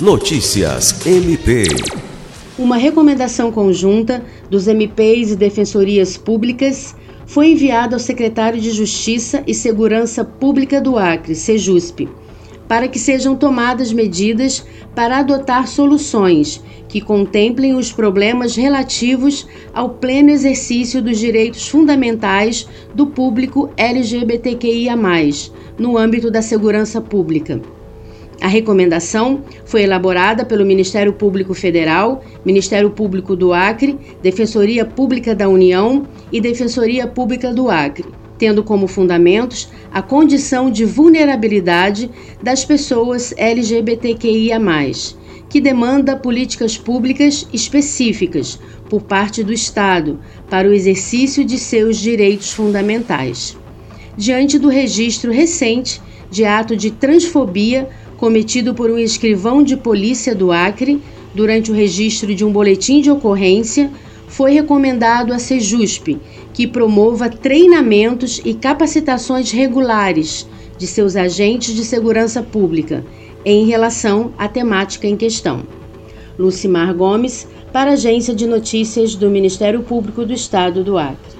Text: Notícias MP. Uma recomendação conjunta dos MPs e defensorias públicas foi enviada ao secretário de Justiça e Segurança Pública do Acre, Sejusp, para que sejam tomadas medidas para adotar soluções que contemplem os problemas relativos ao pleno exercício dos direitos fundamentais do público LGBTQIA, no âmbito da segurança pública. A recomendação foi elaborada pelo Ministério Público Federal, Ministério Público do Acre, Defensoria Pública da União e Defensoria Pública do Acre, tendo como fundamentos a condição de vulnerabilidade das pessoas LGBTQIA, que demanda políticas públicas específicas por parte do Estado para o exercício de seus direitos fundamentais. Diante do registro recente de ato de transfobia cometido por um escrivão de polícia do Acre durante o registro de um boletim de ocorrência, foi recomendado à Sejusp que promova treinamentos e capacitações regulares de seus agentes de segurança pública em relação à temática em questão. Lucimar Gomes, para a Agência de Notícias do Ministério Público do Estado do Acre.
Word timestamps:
Notícias 0.00 1.04
MP. 1.04 1.64
Uma 2.56 2.76
recomendação 2.76 3.50
conjunta 3.50 4.24
dos 4.48 4.68
MPs 4.68 5.32
e 5.32 5.36
defensorias 5.36 6.16
públicas 6.16 6.94
foi 7.26 7.50
enviada 7.50 7.96
ao 7.96 8.00
secretário 8.00 8.60
de 8.60 8.70
Justiça 8.70 9.42
e 9.44 9.52
Segurança 9.52 10.24
Pública 10.24 10.80
do 10.80 10.96
Acre, 10.96 11.34
Sejusp, 11.34 12.08
para 12.68 12.86
que 12.86 12.96
sejam 12.96 13.34
tomadas 13.34 13.92
medidas 13.92 14.64
para 14.94 15.18
adotar 15.18 15.66
soluções 15.66 16.62
que 16.88 17.00
contemplem 17.00 17.74
os 17.74 17.90
problemas 17.90 18.54
relativos 18.54 19.48
ao 19.74 19.90
pleno 19.90 20.30
exercício 20.30 21.02
dos 21.02 21.18
direitos 21.18 21.66
fundamentais 21.66 22.68
do 22.94 23.08
público 23.08 23.68
LGBTQIA, 23.76 24.94
no 25.76 25.98
âmbito 25.98 26.30
da 26.30 26.40
segurança 26.40 27.00
pública. 27.00 27.60
A 28.40 28.46
recomendação 28.46 29.42
foi 29.64 29.82
elaborada 29.82 30.44
pelo 30.44 30.64
Ministério 30.64 31.12
Público 31.12 31.54
Federal, 31.54 32.22
Ministério 32.44 32.90
Público 32.90 33.34
do 33.34 33.52
Acre, 33.52 33.98
Defensoria 34.22 34.84
Pública 34.84 35.34
da 35.34 35.48
União 35.48 36.06
e 36.30 36.40
Defensoria 36.40 37.06
Pública 37.06 37.52
do 37.52 37.68
Acre, 37.68 38.06
tendo 38.38 38.62
como 38.62 38.86
fundamentos 38.86 39.68
a 39.92 40.00
condição 40.00 40.70
de 40.70 40.84
vulnerabilidade 40.84 42.08
das 42.40 42.64
pessoas 42.64 43.34
LGBTQIA, 43.36 44.60
que 45.48 45.60
demanda 45.60 46.14
políticas 46.14 46.78
públicas 46.78 47.48
específicas 47.52 48.60
por 48.88 49.02
parte 49.02 49.42
do 49.42 49.52
Estado 49.52 50.20
para 50.48 50.68
o 50.68 50.72
exercício 50.72 51.44
de 51.44 51.58
seus 51.58 51.96
direitos 51.96 52.52
fundamentais. 52.52 53.56
Diante 54.16 54.60
do 54.60 54.68
registro 54.68 55.32
recente 55.32 56.00
de 56.30 56.44
ato 56.44 56.76
de 56.76 56.90
transfobia 56.90 57.88
cometido 58.18 58.74
por 58.74 58.90
um 58.90 58.98
escrivão 58.98 59.62
de 59.62 59.76
polícia 59.76 60.34
do 60.34 60.52
Acre 60.52 61.00
durante 61.34 61.70
o 61.70 61.74
registro 61.74 62.34
de 62.34 62.44
um 62.44 62.52
boletim 62.52 63.00
de 63.00 63.10
ocorrência, 63.10 63.90
foi 64.26 64.52
recomendado 64.52 65.32
à 65.32 65.38
Sejusp 65.38 66.18
que 66.52 66.66
promova 66.66 67.30
treinamentos 67.30 68.42
e 68.44 68.52
capacitações 68.52 69.52
regulares 69.52 70.46
de 70.76 70.86
seus 70.86 71.14
agentes 71.16 71.74
de 71.74 71.84
segurança 71.84 72.42
pública 72.42 73.06
em 73.44 73.66
relação 73.66 74.32
à 74.36 74.48
temática 74.48 75.06
em 75.06 75.16
questão. 75.16 75.62
Lucimar 76.36 76.92
Gomes, 76.94 77.46
para 77.72 77.90
a 77.90 77.94
Agência 77.94 78.34
de 78.34 78.46
Notícias 78.46 79.14
do 79.14 79.30
Ministério 79.30 79.82
Público 79.82 80.24
do 80.24 80.32
Estado 80.32 80.82
do 80.82 80.98
Acre. 80.98 81.38